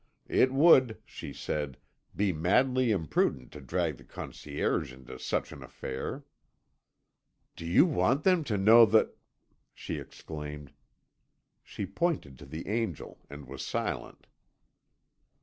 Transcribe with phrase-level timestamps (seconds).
[0.33, 1.77] It would, she said,
[2.15, 6.25] be madly imprudent to drag the concierge into such an affair.
[7.55, 9.15] "Do you want them to know that..."
[9.75, 10.73] she exclaimed.
[11.63, 14.25] She pointed to the Angel and was silent.